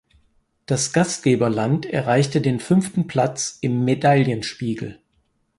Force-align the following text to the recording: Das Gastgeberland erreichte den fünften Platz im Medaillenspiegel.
Das 0.65 0.93
Gastgeberland 0.93 1.85
erreichte 1.85 2.41
den 2.41 2.59
fünften 2.59 3.05
Platz 3.05 3.59
im 3.61 3.85
Medaillenspiegel. 3.85 4.97